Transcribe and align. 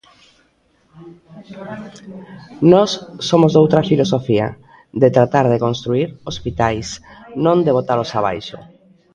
Nós 2.71 2.91
somos 3.29 3.51
doutra 3.53 3.87
filosofía, 3.89 4.47
de 5.01 5.09
tratar 5.17 5.45
de 5.53 5.61
construír 5.65 6.07
hospitais, 6.29 6.87
non 7.45 7.57
de 7.65 7.71
botalos 7.77 8.11
abaixo. 8.19 8.57